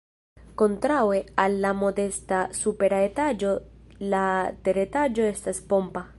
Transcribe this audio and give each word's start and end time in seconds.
Kontraŭe 0.61 1.19
al 1.43 1.57
la 1.65 1.73
modesta 1.81 2.39
supera 2.61 3.03
etaĝo 3.11 3.55
la 4.15 4.25
teretaĝo 4.69 5.31
estas 5.35 5.63
pompa. 5.73 6.07